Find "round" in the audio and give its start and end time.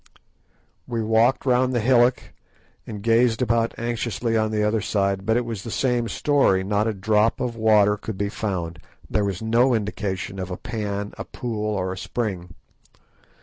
1.45-1.73